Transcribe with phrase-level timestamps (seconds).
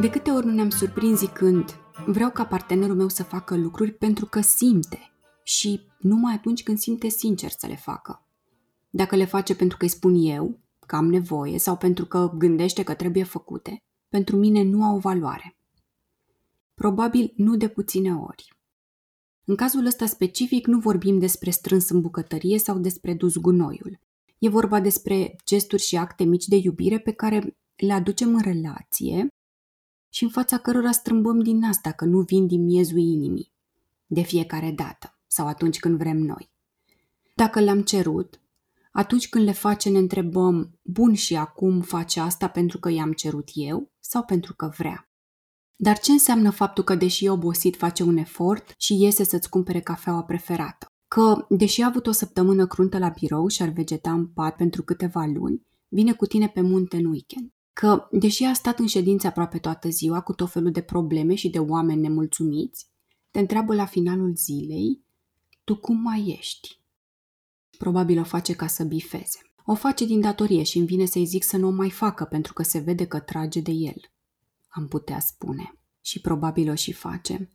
[0.00, 4.26] De câte ori nu ne-am surprins zicând vreau ca partenerul meu să facă lucruri pentru
[4.26, 5.12] că simte
[5.42, 8.26] și numai atunci când simte sincer să le facă.
[8.90, 12.82] Dacă le face pentru că îi spun eu că am nevoie sau pentru că gândește
[12.82, 15.56] că trebuie făcute, pentru mine nu au valoare.
[16.74, 18.56] Probabil nu de puține ori.
[19.44, 24.00] În cazul ăsta specific nu vorbim despre strâns în bucătărie sau despre dus gunoiul.
[24.38, 29.28] E vorba despre gesturi și acte mici de iubire pe care le aducem în relație
[30.10, 33.52] și în fața cărora strâmbăm din nas dacă nu vin din miezul inimii,
[34.06, 36.50] de fiecare dată sau atunci când vrem noi.
[37.34, 38.40] Dacă le-am cerut,
[38.92, 43.48] atunci când le face ne întrebăm, bun și acum face asta pentru că i-am cerut
[43.52, 45.10] eu sau pentru că vrea.
[45.76, 49.80] Dar ce înseamnă faptul că deși e obosit face un efort și iese să-ți cumpere
[49.80, 50.86] cafeaua preferată?
[51.08, 54.82] Că, deși a avut o săptămână cruntă la birou și ar vegeta în pat pentru
[54.82, 57.50] câteva luni, vine cu tine pe munte în weekend.
[57.72, 61.50] Că, deși a stat în ședință aproape toată ziua cu tot felul de probleme și
[61.50, 62.88] de oameni nemulțumiți,
[63.30, 65.04] te întreabă la finalul zilei,
[65.64, 66.80] tu cum mai ești?
[67.78, 69.38] Probabil o face ca să bifeze.
[69.64, 72.52] O face din datorie și îmi vine să-i zic să nu o mai facă pentru
[72.52, 74.10] că se vede că trage de el.
[74.68, 75.74] Am putea spune.
[76.00, 77.52] Și probabil o și face.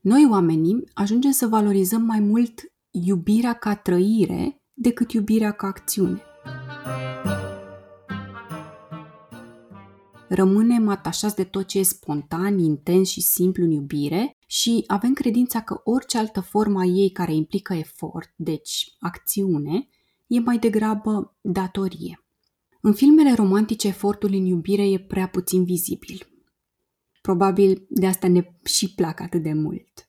[0.00, 6.22] Noi oamenii ajungem să valorizăm mai mult iubirea ca trăire decât iubirea ca acțiune.
[10.32, 15.60] Rămânem atașați de tot ce e spontan, intens și simplu în iubire și avem credința
[15.60, 19.88] că orice altă formă a ei care implică efort, deci acțiune,
[20.26, 22.24] e mai degrabă datorie.
[22.80, 26.26] În filmele romantice, efortul în iubire e prea puțin vizibil.
[27.22, 30.08] Probabil de asta ne și plac atât de mult.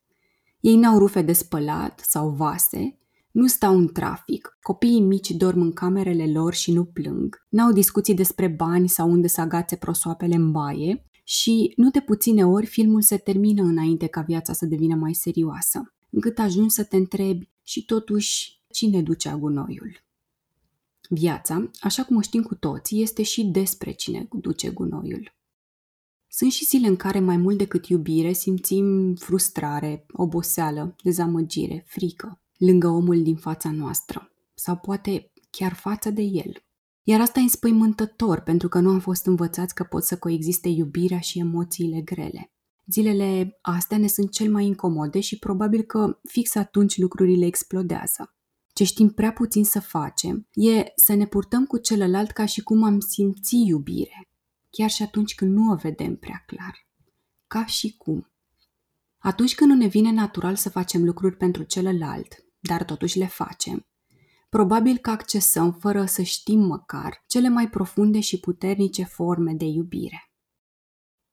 [0.60, 3.00] Ei n-au rufe de spălat sau vase,
[3.32, 8.14] nu stau în trafic, copiii mici dorm în camerele lor și nu plâng, n-au discuții
[8.14, 11.06] despre bani sau unde să agațe prosoapele în baie.
[11.24, 15.94] Și, nu de puține ori, filmul se termină înainte ca viața să devină mai serioasă,
[16.10, 20.04] încât ajungi să te întrebi și totuși cine duce agunoiul.
[21.10, 25.34] Viața, așa cum o știm cu toții, este și despre cine duce gunoiul.
[26.28, 32.88] Sunt și zile în care mai mult decât iubire simțim frustrare, oboseală, dezamăgire, frică, lângă
[32.88, 36.64] omul din fața noastră sau poate chiar față de el.
[37.04, 41.20] Iar asta e înspăimântător pentru că nu am fost învățați că pot să coexiste iubirea
[41.20, 42.52] și emoțiile grele.
[42.86, 48.36] Zilele astea ne sunt cel mai incomode și probabil că fix atunci lucrurile explodează.
[48.74, 52.84] Ce știm prea puțin să facem e să ne purtăm cu celălalt ca și cum
[52.84, 54.30] am simți iubire,
[54.70, 56.88] chiar și atunci când nu o vedem prea clar.
[57.48, 58.32] Ca și cum.
[59.18, 63.86] Atunci când nu ne vine natural să facem lucruri pentru celălalt, dar totuși le facem,
[64.50, 70.32] probabil că accesăm, fără să știm măcar, cele mai profunde și puternice forme de iubire.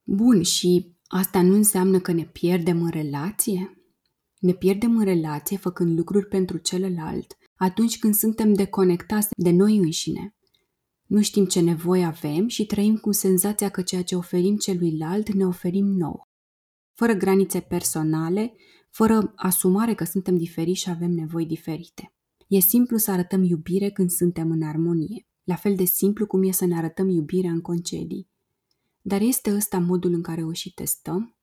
[0.03, 3.83] Bun, și asta nu înseamnă că ne pierdem în relație?
[4.39, 10.37] Ne pierdem în relație făcând lucruri pentru celălalt atunci când suntem deconectați de noi înșine.
[11.06, 15.47] Nu știm ce nevoie avem și trăim cu senzația că ceea ce oferim celuilalt ne
[15.47, 16.22] oferim nouă.
[16.95, 18.55] Fără granițe personale,
[18.91, 22.12] fără asumare că suntem diferiți și avem nevoi diferite.
[22.47, 26.50] E simplu să arătăm iubire când suntem în armonie, la fel de simplu cum e
[26.50, 28.28] să ne arătăm iubirea în concedii.
[29.00, 31.37] Dar este ăsta modul în care o și testăm?